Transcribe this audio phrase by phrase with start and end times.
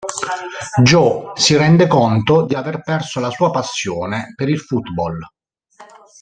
[0.81, 5.19] Joe si rende conto di aver perso la sua passione per il football.